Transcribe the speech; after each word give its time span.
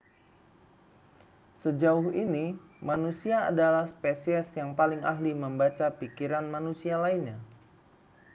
sejauh 1.61 2.09
ini 2.23 2.45
manusia 2.89 3.37
adalah 3.49 3.83
spesies 3.93 4.47
yang 4.59 4.71
paling 4.79 5.01
ahli 5.11 5.29
membaca 5.43 5.87
pikiran 6.01 6.45
manusia 6.55 6.95
lainnya 7.05 7.37